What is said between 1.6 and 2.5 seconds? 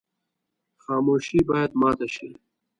ماته شي.